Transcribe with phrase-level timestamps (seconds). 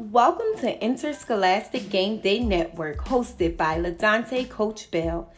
[0.00, 5.32] Welcome to Interscholastic Game Day Network, hosted by LaDante Coach Bell.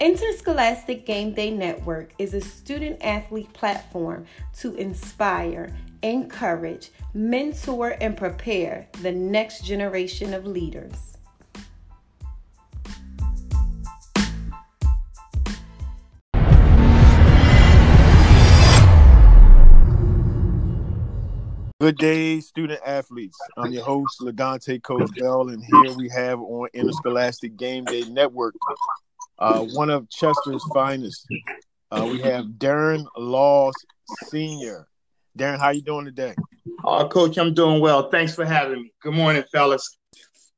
[0.00, 4.26] Interscholastic Game Day Network is a student athlete platform
[4.58, 11.11] to inspire, encourage, mentor, and prepare the next generation of leaders.
[21.82, 23.36] Good day, student athletes.
[23.56, 28.54] I'm your host, LaDante Coach Bell, and here we have on Interscholastic Game Day Network
[29.40, 31.26] uh, one of Chester's finest.
[31.90, 33.74] Uh, we have Darren Laws
[34.28, 34.86] Sr.
[35.36, 36.36] Darren, how you doing today?
[36.84, 38.10] Uh, Coach, I'm doing well.
[38.10, 38.92] Thanks for having me.
[39.02, 39.98] Good morning, fellas,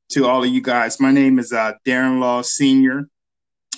[0.09, 0.99] to all of you guys.
[0.99, 3.09] My name is uh, Darren Laws Sr.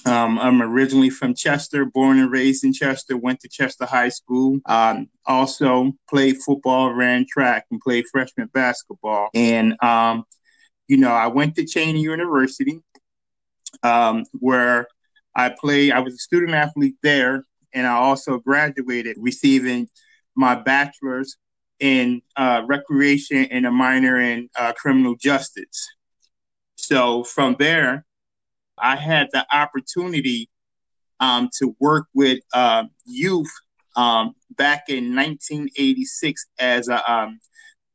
[0.07, 4.59] Um, I'm originally from Chester, born and raised in Chester, went to Chester High School.
[4.65, 9.27] Um, also played football, ran track, and played freshman basketball.
[9.33, 10.23] And, um,
[10.87, 12.79] you know, I went to Cheyney University
[13.83, 14.87] um, where
[15.35, 19.89] I played, I was a student athlete there, and I also graduated receiving
[20.35, 21.35] my bachelor's
[21.79, 25.85] in uh, recreation and a minor in uh, criminal justice.
[26.77, 28.05] So from there,
[28.79, 30.49] I had the opportunity
[31.19, 33.51] um, to work with uh, youth
[33.95, 37.39] um, back in 1986 as a um,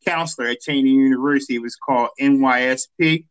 [0.06, 1.56] counselor at Cheyney University.
[1.56, 3.26] It was called NYSP.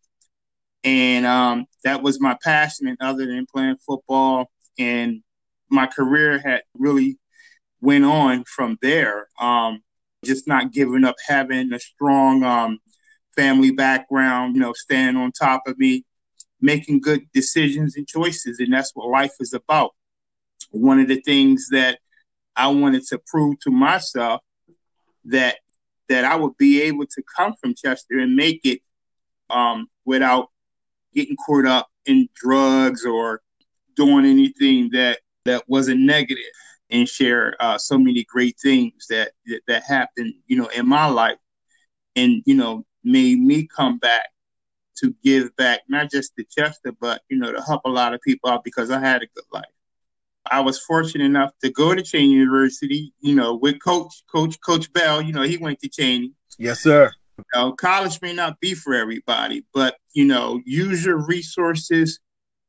[0.83, 4.49] And um, that was my passion, and other than playing football.
[4.79, 5.21] And
[5.69, 7.19] my career had really
[7.81, 9.27] went on from there.
[9.39, 9.81] Um,
[10.25, 12.79] just not giving up, having a strong um,
[13.35, 16.03] family background, you know, standing on top of me
[16.61, 18.59] making good decisions and choices.
[18.59, 19.91] And that's what life is about.
[20.69, 21.99] One of the things that
[22.55, 24.41] I wanted to prove to myself
[25.25, 25.57] that
[26.09, 28.81] that I would be able to come from Chester and make it
[29.49, 30.49] um, without
[31.13, 33.41] getting caught up in drugs or
[33.95, 36.43] doing anything that that wasn't negative
[36.89, 41.05] and share uh, so many great things that, that that happened you know in my
[41.05, 41.37] life
[42.15, 44.29] and you know made me come back
[45.01, 48.21] to give back, not just to Chester, but you know, to help a lot of
[48.21, 49.65] people out because I had a good life.
[50.49, 54.91] I was fortunate enough to go to Cheyney University, you know, with Coach Coach Coach
[54.93, 55.21] Bell.
[55.21, 56.31] You know, he went to Cheyney.
[56.57, 57.11] Yes, sir.
[57.37, 62.19] You know, college may not be for everybody, but you know, use your resources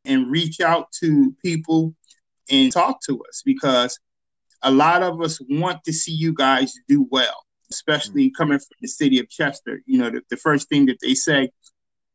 [0.04, 1.94] and reach out to people
[2.50, 3.98] and talk to us because
[4.62, 8.34] a lot of us want to see you guys do well, especially mm.
[8.37, 9.81] coming from the city of Chester.
[9.87, 11.50] You know, the, the first thing that they say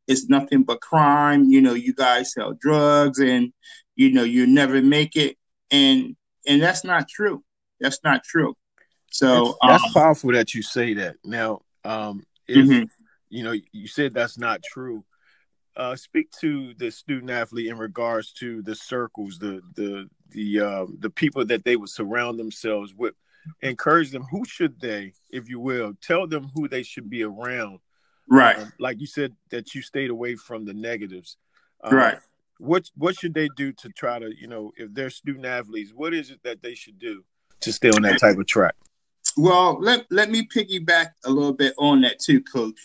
[0.08, 1.46] it's nothing but crime.
[1.50, 3.52] You know, you guys sell drugs and
[3.96, 5.38] you know you never make it,
[5.72, 6.16] and
[6.48, 7.44] and that's not true.
[7.80, 8.56] That's not true.
[9.12, 11.16] So that's, um, powerful that you say that.
[11.24, 12.84] Now, um, if mm-hmm.
[13.30, 15.04] you know, you said that's not true.
[15.76, 20.86] Uh, speak to the student athlete in regards to the circles, the the the uh,
[21.00, 23.14] the people that they would surround themselves with.
[23.62, 24.24] Encourage them.
[24.24, 27.80] Who should they, if you will, tell them who they should be around
[28.30, 28.58] Right.
[28.58, 31.38] Um, like you said that you stayed away from the negatives.
[31.84, 32.18] Um, right.
[32.60, 36.14] What what should they do to try to, you know, if they're student athletes, what
[36.14, 37.24] is it that they should do
[37.62, 38.76] to stay on that type of track?
[39.38, 42.80] Well, let let me piggyback a little bit on that too, coach.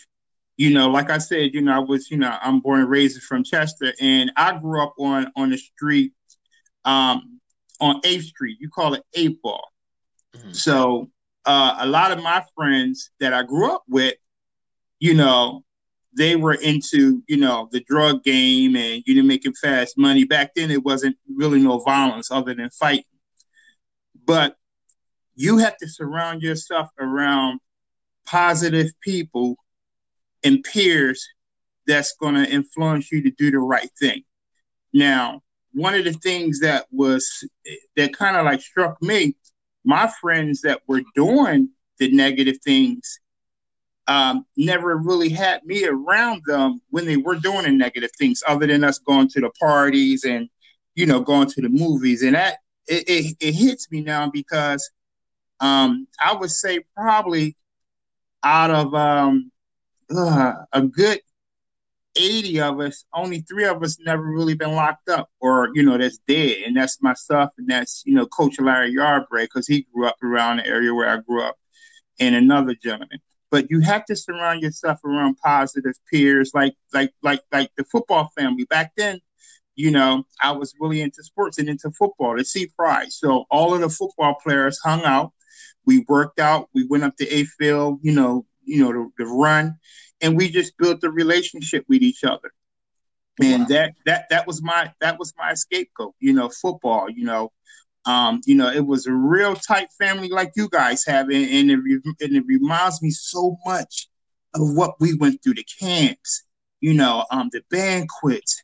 [0.57, 3.21] You know, like I said, you know, I was, you know, I'm born and raised
[3.23, 6.13] from Chester and I grew up on on the street
[6.85, 7.39] um
[7.79, 8.57] on 8th Street.
[8.59, 9.67] You call it 8 ball.
[10.35, 10.51] Mm-hmm.
[10.53, 11.09] So
[11.45, 14.15] uh, a lot of my friends that I grew up with,
[15.03, 15.65] you know,
[16.15, 20.23] they were into, you know, the drug game and you know making fast money.
[20.23, 23.03] Back then it wasn't really no violence other than fighting.
[24.25, 24.55] But
[25.35, 27.59] you have to surround yourself around
[28.25, 29.57] positive people
[30.41, 31.27] and peers
[31.85, 34.23] that's going to influence you to do the right thing.
[34.93, 35.41] Now,
[35.73, 37.45] one of the things that was
[37.97, 39.35] that kind of like struck me,
[39.83, 43.19] my friends that were doing the negative things
[44.07, 48.67] um, never really had me around them when they were doing the negative things, other
[48.67, 50.49] than us going to the parties and
[50.95, 52.57] you know going to the movies, and that
[52.87, 54.89] it, it, it hits me now because
[55.59, 57.55] um, I would say probably
[58.43, 59.51] out of um,
[60.13, 61.19] uh, a good
[62.15, 65.97] 80 of us, only three of us never really been locked up or, you know,
[65.97, 66.57] that's dead.
[66.65, 70.57] And that's myself and that's, you know, Coach Larry Yarbrough, because he grew up around
[70.57, 71.55] the area where I grew up,
[72.19, 73.19] and another gentleman
[73.53, 78.29] but you have to surround yourself around positive peers like like like like the football
[78.37, 79.19] family back then
[79.75, 83.73] you know i was really into sports and into football to see pride so all
[83.73, 85.31] of the football players hung out
[85.85, 89.25] we worked out we went up to a field you know you know, to, to
[89.25, 89.77] run,
[90.21, 92.51] and we just built a relationship with each other.
[93.41, 93.67] And wow.
[93.69, 97.51] that that that was my that was my scapegoat, you know, football, you know.
[98.05, 101.71] Um, you know, it was a real tight family like you guys have, and, and
[101.71, 101.79] it,
[102.21, 104.09] and it reminds me so much
[104.53, 106.43] of what we went through the camps,
[106.81, 108.61] you know, um, the banquets,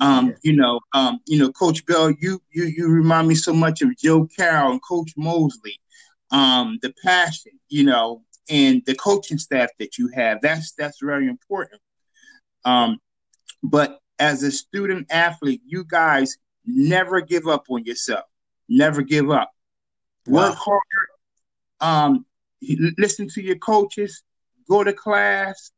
[0.00, 0.34] um, yeah.
[0.42, 3.96] you know, um, you know, Coach Bell, you you you remind me so much of
[3.96, 5.78] Joe Carroll and Coach Mosley,
[6.30, 10.40] um, the passion, you know, and the coaching staff that you have.
[10.42, 11.80] That's that's very important.
[12.64, 12.98] Um,
[13.62, 16.36] but as a student athlete, you guys
[16.66, 18.24] never give up on yourself.
[18.68, 19.50] Never give up.
[20.26, 20.48] Wow.
[20.48, 20.80] Work hard.
[21.80, 22.26] Um,
[22.98, 24.22] listen to your coaches.
[24.68, 25.72] Go to class.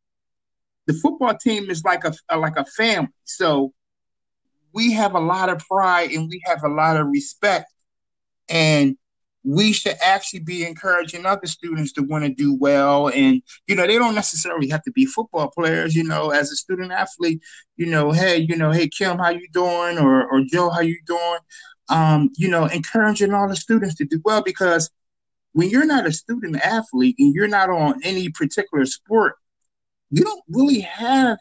[0.87, 3.09] The football team is like a like a family.
[3.25, 3.73] So
[4.75, 7.73] we have a lot of pride and we have a lot of respect.
[8.49, 8.97] And
[9.45, 13.09] we should actually be encouraging other students to want to do well.
[13.09, 16.57] And, you know, they don't necessarily have to be football players, you know, as a
[16.57, 17.43] student athlete,
[17.77, 19.99] you know, hey, you know, hey, Kim, how you doing?
[19.99, 21.39] Or, or Joe, how you doing?
[21.89, 24.91] Um, you know, encouraging all the students to do well because
[25.53, 29.37] when you're not a student athlete and you're not on any particular sport,
[30.11, 31.39] you don't really have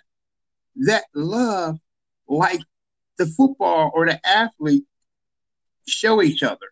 [0.76, 1.80] that love
[2.28, 2.62] like
[3.18, 4.86] the football or the athlete
[5.88, 6.68] show each other.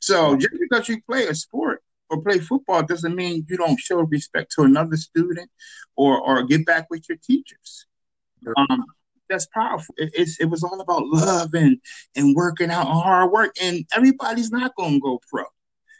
[0.00, 4.00] So just because you play a sport or play football doesn't mean you don't show
[4.00, 5.50] respect to another student
[5.96, 7.86] or or get back with your teachers.
[8.56, 8.84] Um,
[9.28, 9.94] that's powerful.
[9.98, 11.78] It, it's it was all about love and
[12.16, 13.54] and working out and hard work.
[13.60, 15.44] And everybody's not going to go pro.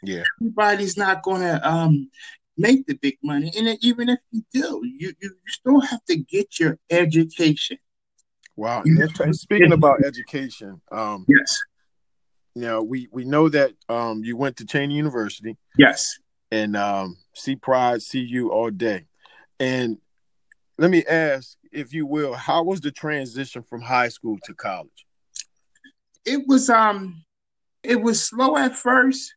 [0.03, 2.09] Yeah, everybody's not going to um
[2.57, 3.51] make the big money.
[3.57, 7.77] And even if you do, you you, you still have to get your education.
[8.55, 8.83] Wow.
[8.85, 11.61] And Speaking about education, um, yes.
[12.53, 15.57] You know, we we know that um, you went to Cheyney University.
[15.77, 16.17] Yes.
[16.51, 19.07] And um, see pride, see you all day.
[19.59, 19.97] And
[20.77, 25.05] let me ask, if you will, how was the transition from high school to college?
[26.25, 27.23] It was um,
[27.83, 29.35] it was slow at first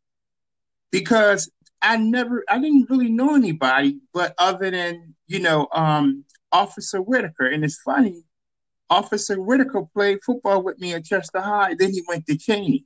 [0.90, 1.50] because
[1.82, 7.46] I never, I didn't really know anybody, but other than you know, um, Officer Whitaker.
[7.46, 8.24] And it's funny
[8.90, 11.74] Officer Whitaker played football with me at Chester High.
[11.74, 12.84] Then he went to Cheyney.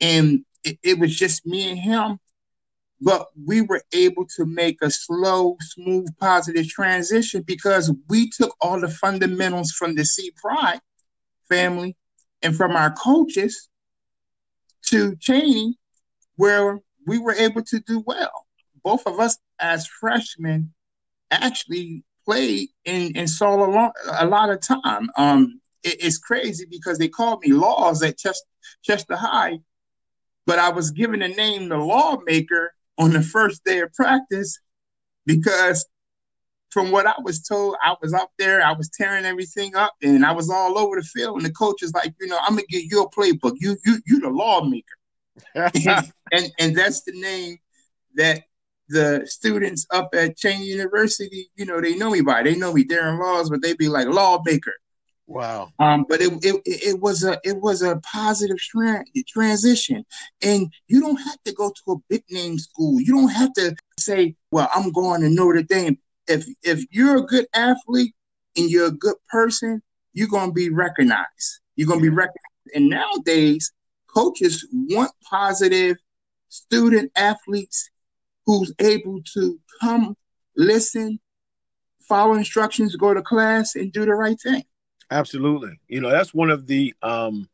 [0.00, 2.18] And it, it, was just me and him.
[3.00, 8.80] But we were able to make a slow, smooth, positive transition because we took all
[8.80, 10.80] the fundamentals from the C Pride
[11.48, 11.96] family
[12.42, 13.68] and from our coaches
[14.86, 15.74] to Cheyney,
[16.36, 18.46] where we were able to do well.
[18.82, 20.72] Both of us as freshmen
[21.30, 25.10] actually played and, and saw a lot, a lot of time.
[25.16, 28.46] Um, it, it's crazy because they called me Laws at Chester,
[28.82, 29.58] Chester High,
[30.46, 34.58] but I was given the name the Lawmaker on the first day of practice
[35.26, 35.86] because
[36.70, 40.26] from what I was told, I was up there, I was tearing everything up, and
[40.26, 41.36] I was all over the field.
[41.36, 43.54] And the coach is like, you know, I'm gonna get you a playbook.
[43.60, 44.84] You you you the lawmaker.
[46.32, 47.58] and, and that's the name
[48.16, 48.42] that
[48.88, 52.42] the students up at Cheyney University, you know, they know me by.
[52.42, 54.74] They know me Darren Laws, but they be like lawmaker.
[55.26, 55.70] Wow.
[55.78, 60.04] Um, but it, it it was a it was a positive tra- transition,
[60.42, 63.00] and you don't have to go to a big name school.
[63.00, 65.98] You don't have to say, "Well, I'm going to Notre Dame."
[66.28, 68.14] If if you're a good athlete
[68.56, 71.60] and you're a good person, you're going to be recognized.
[71.76, 72.38] You're going to be recognized.
[72.74, 73.72] And nowadays,
[74.06, 75.96] coaches want positive
[76.48, 77.90] student athletes
[78.46, 80.16] who's able to come,
[80.56, 81.18] listen,
[82.08, 84.64] follow instructions, go to class, and do the right thing.
[85.10, 85.78] Absolutely.
[85.88, 87.48] You know, that's one of the um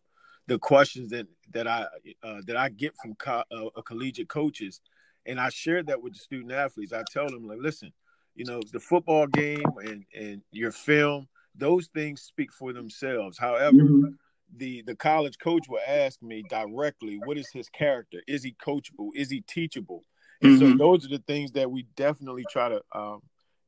[0.47, 1.87] the questions that that I
[2.23, 4.81] uh, that I get from co- uh, collegiate coaches,
[5.27, 6.93] and I share that with the student athletes.
[6.93, 7.93] I tell them like, listen,
[8.35, 13.39] you know, the football game and and your film, those things speak for themselves.
[13.39, 14.11] However, mm-hmm.
[14.57, 18.21] the the college coach will ask me directly, what is his character?
[18.27, 19.11] Is he coachable?
[19.15, 20.05] Is he teachable?
[20.43, 20.73] And mm-hmm.
[20.73, 23.21] so those are the things that we definitely try to um,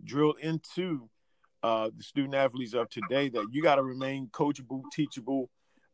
[0.04, 1.08] drill into
[1.62, 3.28] uh, the student athletes of today.
[3.28, 5.50] That you got to remain coachable, teachable,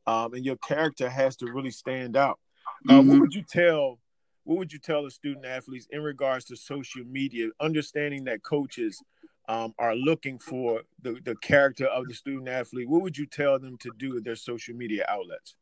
[0.07, 2.39] um, and your character has to really stand out.
[2.89, 3.11] Uh, mm-hmm.
[3.11, 3.99] What would you tell?
[4.45, 8.99] What would you tell the student athletes in regards to social media, understanding that coaches
[9.47, 12.89] um, are looking for the, the character of the student athlete?
[12.89, 15.55] What would you tell them to do with their social media outlets?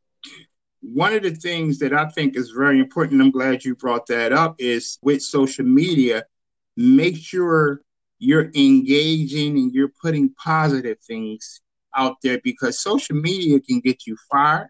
[0.80, 4.32] one of the things that I think is very important, I'm glad you brought that
[4.32, 6.24] up, is with social media,
[6.76, 7.82] make sure
[8.18, 11.60] you're engaging and you're putting positive things
[11.94, 14.68] out there because social media can get you fired.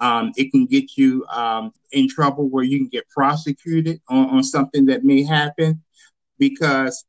[0.00, 4.42] Um, it can get you um, in trouble where you can get prosecuted on, on
[4.42, 5.82] something that may happen
[6.38, 7.04] because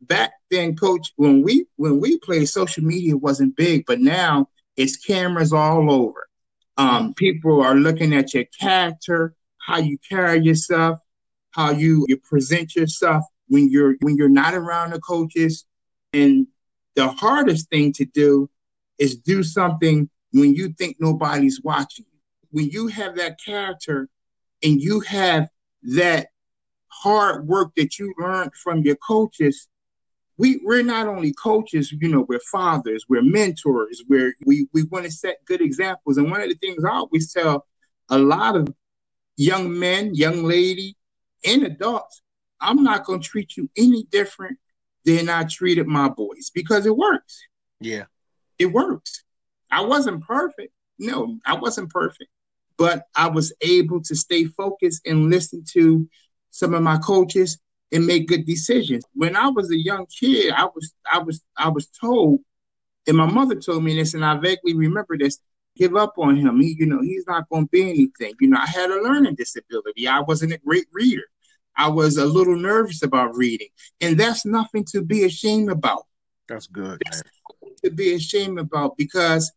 [0.00, 4.96] back then, coach, when we when we played, social media wasn't big, but now it's
[4.96, 6.28] cameras all over.
[6.76, 10.98] Um, people are looking at your character, how you carry yourself,
[11.50, 15.64] how you, you present yourself when you're when you're not around the coaches.
[16.12, 16.46] And
[16.94, 18.48] the hardest thing to do
[18.98, 22.18] is do something when you think nobody's watching you.
[22.50, 24.08] When you have that character
[24.62, 25.48] and you have
[25.94, 26.28] that
[26.88, 29.68] hard work that you learned from your coaches,
[30.38, 35.04] we we're not only coaches, you know, we're fathers, we're mentors, we're we we want
[35.04, 36.18] to set good examples.
[36.18, 37.66] And one of the things I always tell
[38.08, 38.68] a lot of
[39.36, 40.96] young men, young lady,
[41.44, 42.22] and adults,
[42.60, 44.58] I'm not gonna treat you any different
[45.04, 47.40] than I treated my boys because it works.
[47.80, 48.04] Yeah.
[48.58, 49.22] It works.
[49.70, 50.72] I wasn't perfect.
[50.98, 52.30] No, I wasn't perfect.
[52.76, 56.08] But I was able to stay focused and listen to
[56.50, 57.58] some of my coaches
[57.92, 59.04] and make good decisions.
[59.14, 62.40] When I was a young kid, I was I was I was told,
[63.06, 65.38] and my mother told me this, and I vaguely remember this.
[65.76, 66.60] Give up on him.
[66.60, 68.32] He, you know, he's not going to be anything.
[68.40, 70.08] You know, I had a learning disability.
[70.08, 71.24] I wasn't a great reader.
[71.76, 73.68] I was a little nervous about reading,
[74.00, 76.04] and that's nothing to be ashamed about.
[76.48, 77.02] That's good.
[77.04, 77.22] That's
[77.84, 79.52] to be ashamed about because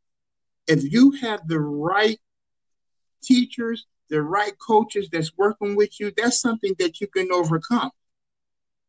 [0.67, 2.19] if you have the right
[3.23, 7.91] teachers, the right coaches that's working with you, that's something that you can overcome.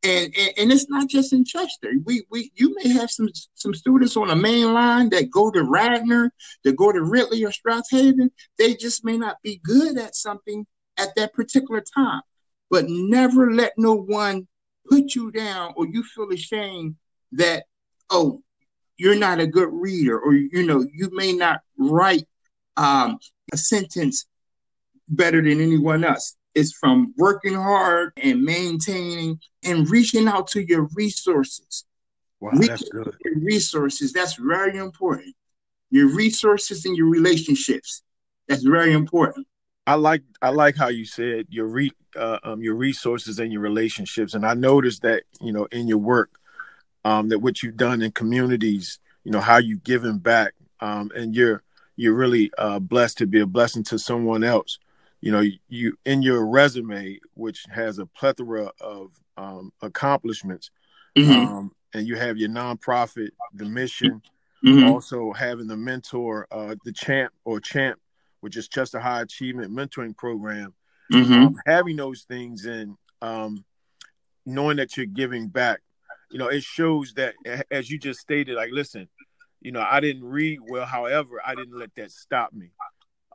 [0.02, 1.92] And, and, and it's not just in Chester.
[2.04, 5.62] We we you may have some some students on the main line that go to
[5.62, 6.32] Radnor,
[6.64, 8.30] that go to Ridley or Strath Haven.
[8.56, 12.22] They just may not be good at something at that particular time.
[12.70, 14.46] But never let no one
[14.88, 16.96] put you down or you feel ashamed
[17.32, 17.64] that
[18.10, 18.42] oh
[18.96, 22.26] you're not a good reader or you know you may not write
[22.76, 23.18] um,
[23.52, 24.26] a sentence
[25.08, 30.88] better than anyone else It's from working hard and maintaining and reaching out to your
[30.94, 31.84] resources.
[32.40, 33.14] Wow, that's good.
[33.36, 35.34] resources, that's very important.
[35.90, 38.02] Your resources and your relationships,
[38.48, 39.46] that's very important.
[39.86, 43.62] I like I like how you said your re uh, um, your resources and your
[43.62, 46.38] relationships, and I noticed that you know in your work
[47.04, 51.34] um, that what you've done in communities, you know how you've given back, um, and
[51.34, 51.62] you're
[51.96, 54.78] you're really uh, blessed to be a blessing to someone else
[55.20, 60.70] you know you in your resume which has a plethora of um, accomplishments
[61.16, 61.30] mm-hmm.
[61.30, 64.22] um, and you have your nonprofit the mission
[64.64, 64.88] mm-hmm.
[64.88, 67.98] also having the mentor uh, the champ or champ
[68.40, 70.74] which is chester high achievement mentoring program
[71.12, 71.32] mm-hmm.
[71.32, 73.64] um, having those things and um,
[74.46, 75.80] knowing that you're giving back
[76.30, 77.34] you know it shows that
[77.70, 79.08] as you just stated like listen
[79.60, 82.70] you know i didn't read well however i didn't let that stop me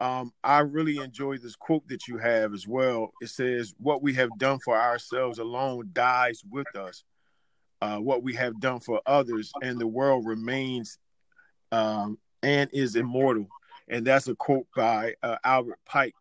[0.02, 3.14] um, I really enjoy this quote that you have as well.
[3.22, 7.04] It says, What we have done for ourselves alone dies with us.
[7.82, 10.98] Uh, what we have done for others and the world remains
[11.72, 13.48] um, and is immortal.
[13.88, 16.15] And that's a quote by uh, Albert Pike.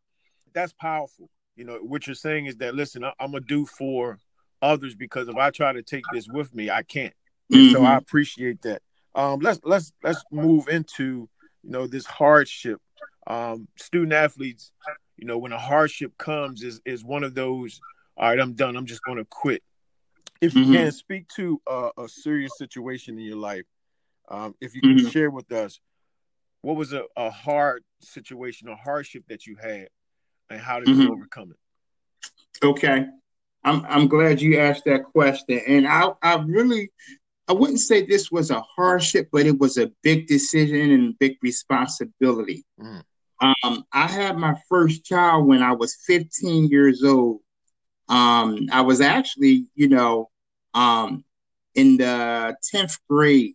[0.53, 1.31] That's powerful.
[1.57, 4.19] You know, what you're saying is that, listen, I- am to do for
[4.61, 7.15] others because if I try to take this with me, I can't.
[7.53, 7.73] Mm-hmm.
[7.73, 8.83] So I appreciate that.
[9.15, 11.29] Um, let's let's let's move into
[11.63, 12.81] you know this hardship
[13.27, 14.73] um, student athletes,
[15.17, 17.81] you know, when a hardship comes, is is one of those.
[18.17, 18.77] All right, I'm done.
[18.77, 19.63] I'm just going to quit.
[20.41, 20.75] If you mm-hmm.
[20.75, 23.65] can speak to a, a, serious situation in your life,
[24.29, 25.09] um, if you can mm-hmm.
[25.09, 25.81] share with us,
[26.65, 29.89] what was a, a, hard situation, a hardship that you had,
[30.49, 31.03] and how did mm-hmm.
[31.03, 32.65] you overcome it?
[32.65, 33.07] Okay,
[33.63, 36.91] I'm I'm glad you asked that question, and I I really
[37.47, 41.37] I wouldn't say this was a hardship, but it was a big decision and big
[41.43, 42.65] responsibility.
[42.81, 43.03] Mm.
[43.41, 47.41] Um, I had my first child when I was 15 years old.
[48.09, 50.31] Um, I was actually, you know,
[50.73, 51.25] um,
[51.75, 53.55] in the 10th grade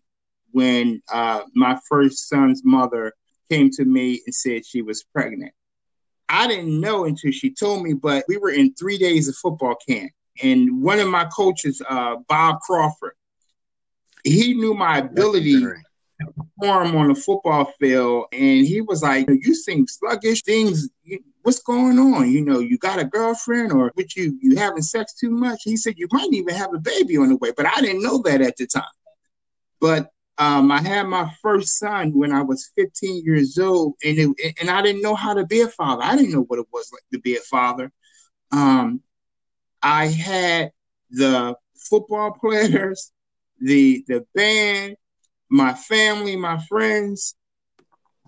[0.51, 3.13] when uh, my first son's mother
[3.50, 5.53] came to me and said she was pregnant.
[6.27, 9.75] I didn't know until she told me, but we were in three days of football
[9.88, 10.12] camp.
[10.44, 13.13] And one of my coaches, uh, Bob Crawford,
[14.24, 15.65] he knew my ability
[16.60, 20.44] perform on the football field, and he was like, "You seem sluggish.
[20.44, 20.89] Things,
[21.44, 22.32] what's going on?
[22.32, 25.77] You know, you got a girlfriend, or with you, you having sex too much?" He
[25.77, 28.41] said, "You might even have a baby on the way," but I didn't know that
[28.41, 28.84] at the time.
[29.79, 34.55] But um, I had my first son when I was 15 years old, and it,
[34.62, 36.01] and I didn't know how to be a father.
[36.01, 37.91] I didn't know what it was like to be a father.
[38.51, 39.01] Um,
[39.84, 40.72] I had
[41.12, 43.12] the football players,
[43.60, 44.96] the the band,
[45.50, 47.36] my family, my friends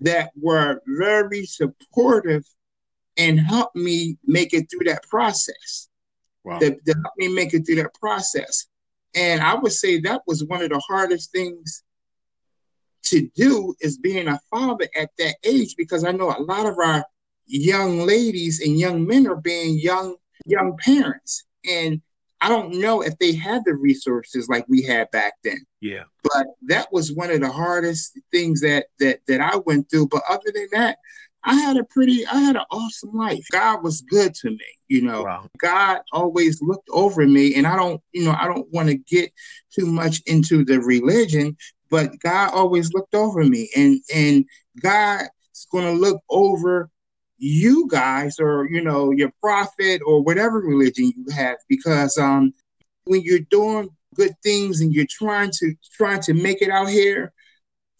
[0.00, 2.44] that were very supportive
[3.16, 5.88] and helped me make it through that process.
[6.44, 6.58] Wow.
[6.58, 8.66] That, that helped me make it through that process.
[9.14, 11.84] And I would say that was one of the hardest things
[13.12, 16.78] to do is being a father at that age because I know a lot of
[16.78, 17.04] our
[17.46, 20.16] young ladies and young men are being young
[20.46, 22.00] young parents and
[22.42, 25.64] I don't know if they had the resources like we had back then.
[25.80, 26.02] Yeah.
[26.24, 30.08] But that was one of the hardest things that that that I went through.
[30.08, 30.98] But other than that,
[31.44, 33.44] I had a pretty I had an awesome life.
[33.52, 35.22] God was good to me, you know.
[35.22, 35.46] Wow.
[35.60, 39.32] God always looked over me and I don't, you know, I don't want to get
[39.72, 41.56] too much into the religion,
[41.92, 44.46] but God always looked over me and and
[44.80, 45.28] God's
[45.70, 46.88] going to look over
[47.36, 52.52] you guys or you know your prophet or whatever religion you have because um
[53.04, 57.32] when you're doing good things and you're trying to trying to make it out here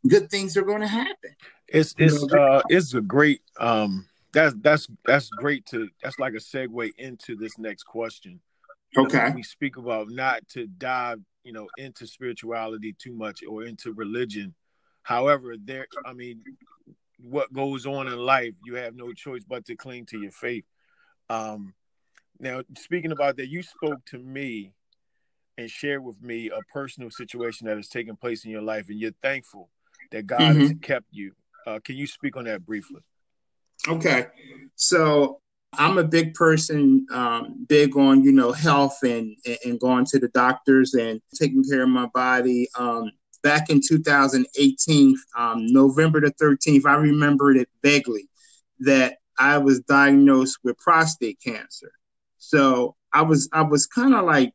[0.09, 1.37] good things are going to happen.
[1.69, 6.39] It's it's uh it's a great um that's that's that's great to that's like a
[6.39, 8.41] segue into this next question.
[8.97, 9.33] Okay.
[9.35, 14.55] we speak about not to dive you know into spirituality too much or into religion
[15.03, 16.43] however there i mean
[17.23, 20.65] what goes on in life, you have no choice but to cling to your faith.
[21.31, 21.75] Um,
[22.39, 24.73] now, speaking about that, you spoke to me
[25.57, 28.99] and shared with me a personal situation that has taken place in your life, and
[28.99, 29.71] you're thankful
[30.11, 30.61] that God mm-hmm.
[30.61, 31.33] has kept you.
[31.67, 33.03] Uh, can you speak on that briefly?
[33.87, 34.27] Okay,
[34.75, 35.41] so
[35.79, 40.29] I'm a big person, um, big on you know health and and going to the
[40.29, 42.69] doctors and taking care of my body.
[42.79, 43.11] Um,
[43.43, 48.29] back in 2018, um, November the 13th, I remembered it vaguely
[48.81, 51.93] that I was diagnosed with prostate cancer.
[52.39, 54.53] So I was I was kind of like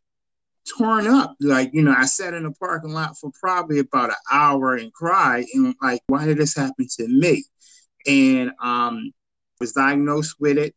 [0.78, 1.36] torn up.
[1.40, 4.94] Like, you know, I sat in the parking lot for probably about an hour and
[4.94, 7.44] cried and like, why did this happen to me?
[8.06, 9.12] And um
[9.60, 10.76] was diagnosed with it.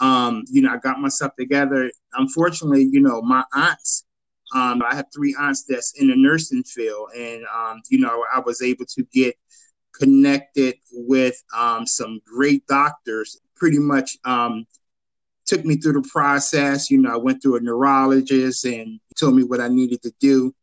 [0.00, 1.90] Um, you know, I got myself together.
[2.14, 4.04] Unfortunately, you know, my aunts
[4.54, 8.40] um, I have three aunts that's in the nursing field, and um, you know, I
[8.40, 9.36] was able to get
[9.92, 13.40] connected with um, some great doctors.
[13.56, 14.66] Pretty much um,
[15.46, 16.90] took me through the process.
[16.90, 20.54] You know, I went through a neurologist and told me what I needed to do.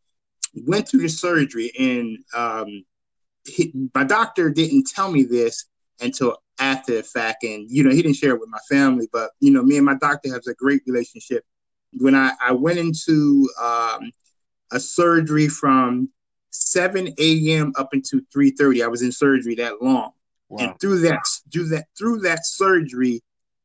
[0.68, 2.86] Went through the surgery, and um,
[3.48, 5.65] he, my doctor didn't tell me this
[6.00, 7.43] until after the fact.
[7.43, 9.86] And you know, he didn't share it with my family, but you know, me and
[9.86, 11.43] my doctor have a great relationship
[11.93, 14.12] when I, I went into um,
[14.72, 16.10] a surgery from
[16.52, 17.74] 7 a.m.
[17.78, 18.84] up into 3:30.
[18.84, 20.12] I was in surgery that long,
[20.50, 20.65] wow.
[20.65, 23.22] and through that through that through that surgery,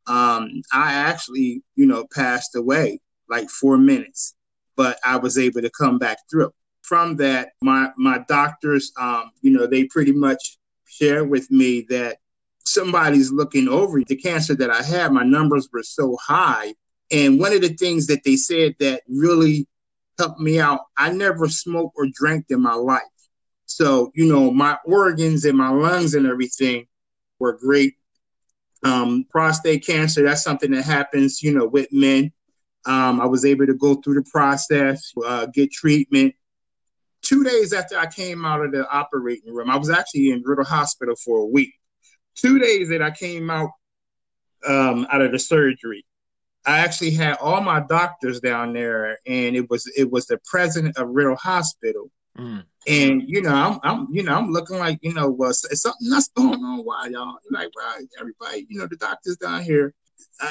[0.06, 4.34] um, I actually you know passed away like four minutes,
[4.76, 6.52] but I was able to come back through.
[6.82, 12.18] From that, my my doctors, um, you know, they pretty much share with me that
[12.66, 15.12] somebody's looking over the cancer that I had.
[15.12, 16.74] My numbers were so high
[17.10, 19.66] and one of the things that they said that really
[20.18, 23.02] helped me out, I never smoked or drank in my life.
[23.66, 26.86] So, you know, my organs and my lungs and everything
[27.38, 27.94] were great.
[28.82, 32.32] Um, prostate cancer, that's something that happens, you know, with men.
[32.84, 36.34] Um, I was able to go through the process, uh, get treatment.
[37.22, 40.66] Two days after I came out of the operating room, I was actually in Riddle
[40.66, 41.72] Hospital for a week.
[42.34, 43.70] Two days that I came out
[44.66, 46.04] um, out of the surgery,
[46.66, 50.96] I actually had all my doctors down there, and it was it was the president
[50.96, 52.10] of Riddle Hospital.
[52.38, 52.64] Mm.
[52.88, 56.28] And you know, I'm, I'm, you know, I'm looking like, you know, well, something that's
[56.28, 56.80] going on.
[56.80, 58.04] Why y'all like, right?
[58.18, 59.94] Everybody, you know, the doctors down here,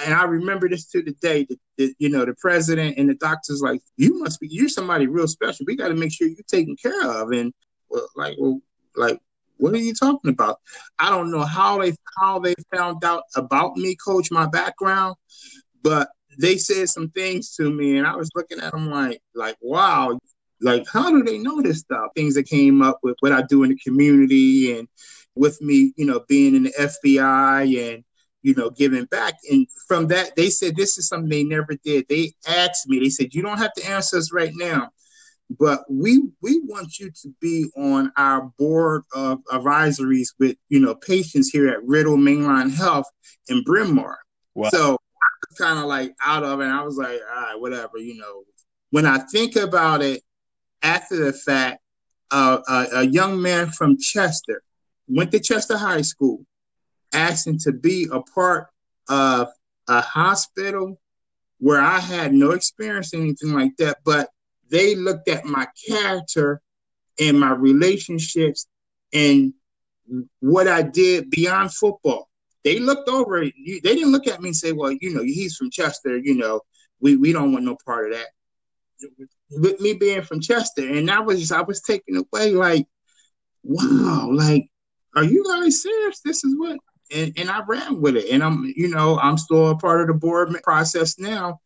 [0.05, 1.45] and I remember this to the day.
[1.45, 5.07] That, that you know, the president and the doctors like, you must be, you're somebody
[5.07, 5.65] real special.
[5.67, 7.31] We got to make sure you're taken care of.
[7.31, 7.53] And
[7.89, 8.61] well, like, well,
[8.95, 9.19] like,
[9.63, 10.59] what are you talking about?
[10.99, 15.15] I don't know how they how they found out about me, coach, my background,
[15.81, 19.55] but they said some things to me, and I was looking at them like, like,
[19.61, 20.19] wow,
[20.61, 22.11] like how do they know this stuff?
[22.13, 24.89] Things that came up with what I do in the community, and
[25.33, 28.03] with me, you know, being in the FBI and
[28.41, 29.35] you know giving back.
[29.49, 32.05] And from that, they said this is something they never did.
[32.09, 34.89] They asked me, they said, you don't have to answer us right now.
[35.49, 40.95] But we we want you to be on our board of advisories with you know
[40.95, 43.05] patients here at Riddle Main Line Health
[43.49, 44.17] in Bryn Mawr.
[44.55, 44.69] Wow.
[44.71, 44.97] So
[45.57, 46.65] kind of like out of it.
[46.65, 48.43] And I was like, all right, whatever, you know.
[48.89, 50.21] When I think about it
[50.81, 51.81] after the fact,
[52.31, 54.61] uh, a, a young man from Chester
[55.07, 56.45] went to Chester High School,
[57.13, 58.67] asking to be a part
[59.09, 59.49] of
[59.87, 60.99] a hospital
[61.59, 64.29] where I had no experience anything like that, but
[64.73, 66.61] they looked at my character
[67.19, 68.67] and my relationships
[69.13, 69.53] and
[70.41, 72.27] what I did beyond football
[72.63, 73.41] they looked over.
[73.41, 76.17] They didn't look at me and say, "Well, you know, he's from Chester.
[76.17, 76.61] You know,
[76.99, 78.27] we we don't want no part of that."
[79.51, 82.87] with me being from Chester, and I was I was taken away like,
[83.63, 84.67] wow, like,
[85.15, 86.21] are you guys serious?
[86.21, 86.79] This is what
[87.13, 88.29] and, and I ran with it.
[88.31, 91.59] And I'm, you know, I'm still a part of the board process now.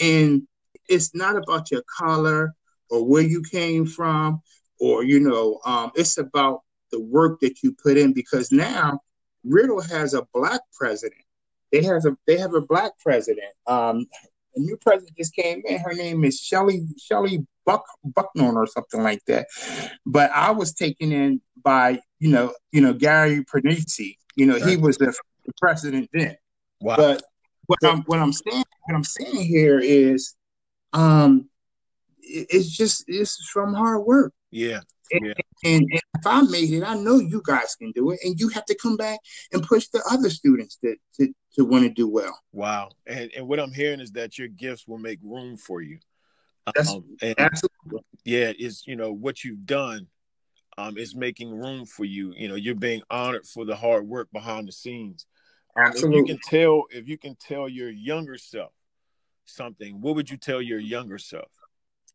[0.00, 0.46] And
[0.88, 2.54] it's not about your color
[2.90, 4.42] or where you came from,
[4.80, 8.12] or you know, um, it's about the work that you put in.
[8.12, 9.00] Because now
[9.44, 11.22] Riddle has a black president.
[11.70, 13.52] They has a they have a black president.
[13.66, 14.06] Um,
[14.54, 15.78] a new president just came in.
[15.78, 19.46] Her name is Shelly Shelly Buck Bucknor or something like that.
[20.04, 24.16] But I was taken in by you know you know Gary Pernici.
[24.36, 24.68] You know right.
[24.68, 25.14] he was the,
[25.46, 26.36] the president then.
[26.80, 26.96] Wow.
[26.96, 27.22] But
[27.66, 30.34] what I'm what I'm saying what I'm saying here is
[30.92, 31.48] um,
[32.20, 34.32] it's just it's from hard work.
[34.50, 34.80] Yeah.
[35.10, 35.32] And, yeah.
[35.64, 38.48] And, and, if I made it, I know you guys can do it, and you
[38.50, 39.18] have to come back
[39.52, 42.38] and push the other students to to, to want to do well.
[42.52, 42.90] Wow!
[43.06, 45.98] And and what I'm hearing is that your gifts will make room for you.
[46.74, 47.04] That's um,
[47.38, 48.00] absolutely.
[48.24, 50.06] Yeah, is you know what you've done
[50.78, 52.32] um, is making room for you.
[52.36, 55.26] You know, you're being honored for the hard work behind the scenes.
[55.76, 56.20] Um, Absolutely.
[56.20, 58.72] If you can tell, if you can tell your younger self
[59.44, 61.50] something, what would you tell your younger self?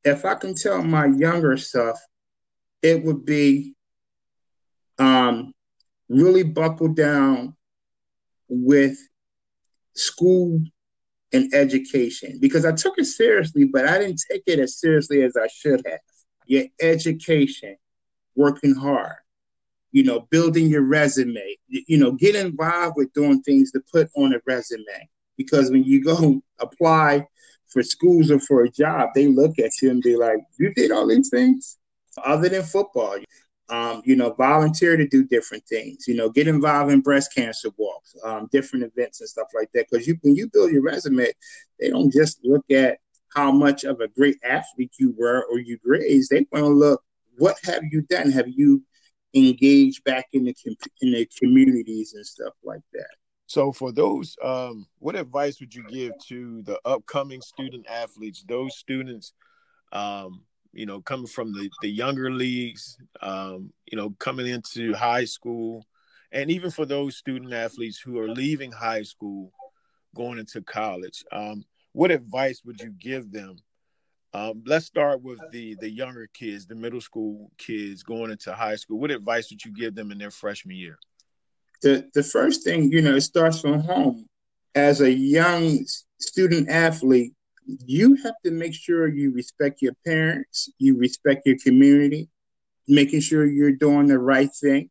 [0.03, 1.99] If I can tell my younger self,
[2.81, 3.75] it would be
[4.99, 5.53] um,
[6.09, 7.55] really buckle down
[8.47, 8.97] with
[9.95, 10.61] school
[11.33, 15.35] and education because I took it seriously, but I didn't take it as seriously as
[15.35, 15.99] I should have.
[16.45, 17.75] Your education,
[18.35, 19.17] working hard,
[19.91, 24.33] you know, building your resume, you know, get involved with doing things to put on
[24.33, 27.25] a resume because when you go apply
[27.67, 30.91] for schools or for a job, they look at you and be like, "You did
[30.91, 31.77] all these things
[32.23, 33.17] other than football."
[33.69, 36.07] Um, you know, volunteer to do different things.
[36.07, 39.87] You know, get involved in breast cancer walks, um, different events and stuff like that.
[39.91, 41.27] Because you, when you build your resume,
[41.79, 42.99] they don't just look at
[43.35, 46.29] how much of a great athlete you were or you grades.
[46.29, 47.03] They want to look
[47.37, 48.31] what have you done?
[48.31, 48.83] Have you
[49.33, 50.55] engaged back in the
[51.01, 53.15] in the communities and stuff like that?
[53.47, 58.43] So, for those, um, what advice would you give to the upcoming student athletes?
[58.45, 59.33] Those students,
[59.93, 65.23] um, you know, coming from the the younger leagues, um, you know, coming into high
[65.23, 65.85] school,
[66.33, 69.53] and even for those student athletes who are leaving high school,
[70.13, 71.23] going into college.
[71.31, 73.55] Um, what advice would you give them?
[74.33, 78.75] Um, let's start with the the younger kids, the middle school kids going into high
[78.75, 78.99] school.
[78.99, 80.99] What advice would you give them in their freshman year?
[81.81, 84.25] The the first thing you know it starts from home.
[84.75, 85.85] As a young
[86.19, 87.33] student athlete
[87.85, 92.29] you have to make sure you respect your parents you respect your community
[92.87, 94.89] making sure you're doing the right thing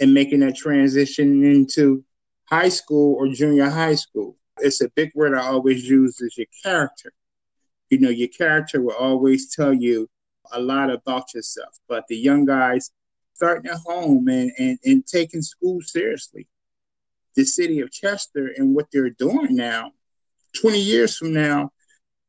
[0.00, 2.04] and making that transition into
[2.48, 4.36] high school or junior high school.
[4.58, 7.12] It's a big word i always use is your character.
[7.90, 10.08] You know your character will always tell you
[10.52, 12.92] a lot about yourself but the young guys
[13.36, 16.46] starting at home and, and, and taking school seriously.
[17.34, 19.92] The city of Chester and what they're doing now,
[20.60, 21.70] 20 years from now,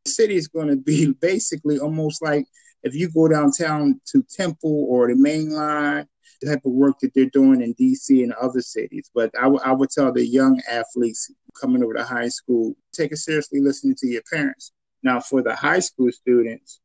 [0.03, 2.45] the city is going to be basically almost like
[2.83, 6.07] if you go downtown to Temple or the main line,
[6.41, 9.09] the type of work that they're doing in DC and other cities.
[9.15, 13.13] But I, w- I would tell the young athletes coming over to high school, take
[13.13, 14.73] it seriously listening to your parents.
[15.03, 16.79] Now, for the high school students,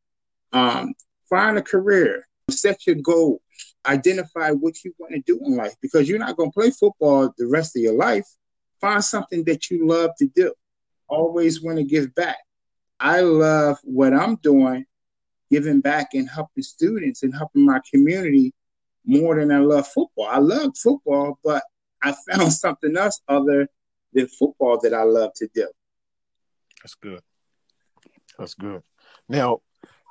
[0.52, 0.94] um,
[1.28, 3.40] find a career, set your goals,
[3.86, 7.32] identify what you want to do in life because you're not going to play football
[7.38, 8.26] the rest of your life.
[8.80, 10.52] Find something that you love to do.
[11.08, 12.38] Always want to give back.
[13.00, 14.84] I love what I'm doing,
[15.50, 18.54] giving back and helping students and helping my community
[19.04, 20.26] more than I love football.
[20.26, 21.62] I love football, but
[22.02, 23.68] I found something else other
[24.12, 25.68] than football that I love to do.
[26.82, 27.20] That's good.
[28.38, 28.82] That's good.
[29.28, 29.60] Now,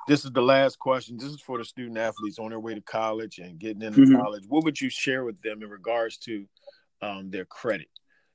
[0.08, 1.16] this is the last question.
[1.16, 4.20] This is for the student athletes on their way to college and getting into mm-hmm.
[4.20, 4.44] college.
[4.48, 6.46] What would you share with them in regards to
[7.00, 7.88] um, their credit?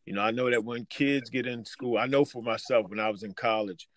[0.06, 3.00] You know, I know that when kids get in school, I know for myself when
[3.00, 3.88] I was in college,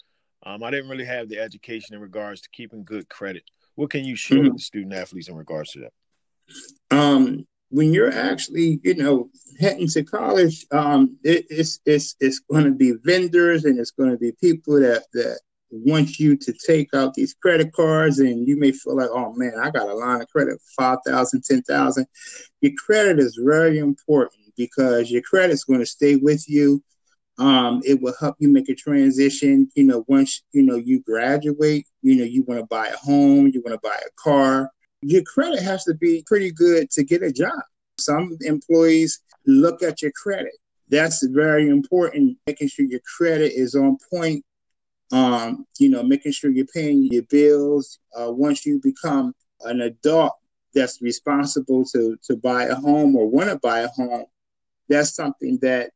[0.44, 3.44] um, I didn't really have the education in regards to keeping good credit.
[3.76, 4.48] What can you share mm-hmm.
[4.48, 6.96] with the student athletes in regards to that?
[6.96, 9.30] Um, when you're actually, you know,
[9.60, 14.10] heading to college, um, it, it's it's it's going to be vendors and it's going
[14.10, 15.38] to be people that that
[15.70, 19.52] want you to take out these credit cards and you may feel like, oh man,
[19.62, 22.06] I got a line of credit, 5,000, 10,000.
[22.60, 26.82] Your credit is very important because your credit is going to stay with you.
[27.38, 29.70] Um, it will help you make a transition.
[29.74, 33.50] You know, once, you know, you graduate, you know, you want to buy a home,
[33.54, 34.70] you want to buy a car.
[35.02, 37.62] Your credit has to be pretty good to get a job.
[37.98, 40.52] Some employees look at your credit.
[40.88, 44.44] That's very important, making sure your credit is on point
[45.12, 47.98] um, you know, making sure you're paying your bills.
[48.16, 50.32] Uh, once you become an adult
[50.74, 54.24] that's responsible to to buy a home or want to buy a home,
[54.88, 55.90] that's something that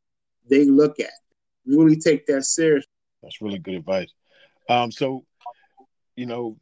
[0.48, 1.12] they look at.
[1.66, 2.90] Really take that seriously.
[3.22, 4.12] That's really good advice.
[4.68, 5.24] Um, so,
[6.16, 6.56] you know,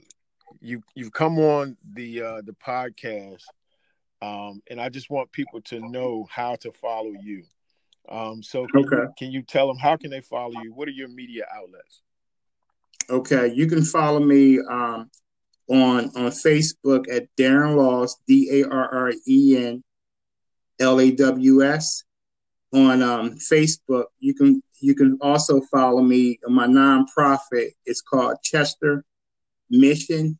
[0.61, 3.43] you you've come on the uh, the podcast,
[4.21, 7.45] um, and I just want people to know how to follow you.
[8.09, 8.97] Um, so, can, okay.
[8.97, 10.73] you, can you tell them how can they follow you?
[10.75, 12.03] What are your media outlets?
[13.13, 15.11] Okay, you can follow me um,
[15.69, 19.85] on on Facebook at Darren Laws, D A R R E N
[20.81, 22.05] L A W S.
[22.73, 26.39] On um, Facebook, you can you can also follow me.
[26.49, 29.05] My nonprofit is called Chester
[29.69, 30.39] Mission,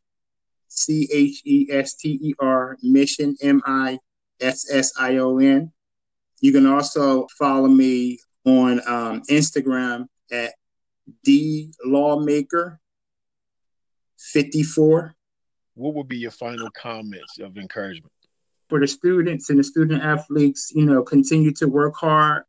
[0.69, 3.99] C H E S T E R Mission M I
[4.41, 5.71] S S I O N.
[6.41, 10.55] You can also follow me on um, Instagram at
[11.25, 12.81] D Lawmaker
[14.19, 15.15] 54.
[15.75, 18.13] What would be your final comments of encouragement?
[18.69, 22.45] For the students and the student athletes, you know, continue to work hard,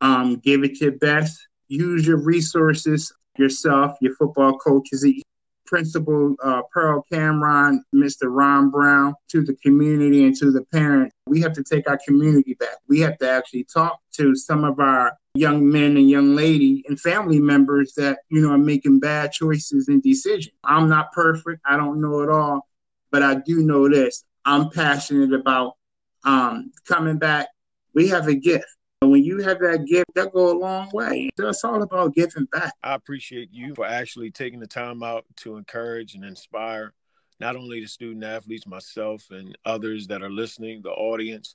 [0.00, 5.04] um, give it your best, use your resources yourself, your football coaches,
[5.66, 8.22] Principal uh, Pearl Cameron, Mr.
[8.24, 11.14] Ron Brown, to the community and to the parents.
[11.26, 12.78] We have to take our community back.
[12.88, 16.98] We have to actually talk to some of our young men and young lady and
[17.00, 20.54] family members that, you know, are making bad choices and decisions.
[20.64, 21.62] I'm not perfect.
[21.64, 22.66] I don't know it all,
[23.10, 24.24] but I do know this.
[24.44, 25.74] I'm passionate about
[26.24, 27.48] um, coming back.
[27.94, 28.66] We have a gift
[29.00, 31.30] And when you have that gift, that go a long way.
[31.38, 32.72] It's all about giving back.
[32.82, 36.92] I appreciate you for actually taking the time out to encourage and inspire
[37.38, 41.54] not only the student athletes, myself, and others that are listening, the audience.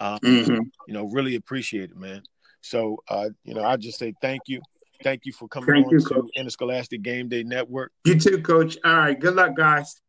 [0.00, 0.62] Um, mm-hmm.
[0.88, 2.22] You know, really appreciate it, man.
[2.64, 4.62] So, uh, you know, I just say thank you.
[5.02, 7.92] Thank you for coming thank on you, to Interscholastic Game Day Network.
[8.06, 8.78] You too, Coach.
[8.84, 9.18] All right.
[9.18, 10.00] Good luck, guys.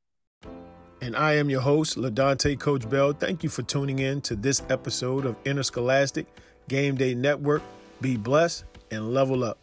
[1.02, 3.12] And I am your host, LaDante Coach Bell.
[3.12, 6.28] Thank you for tuning in to this episode of Interscholastic
[6.70, 7.62] Game Day Network.
[8.00, 9.60] Be blessed and level up.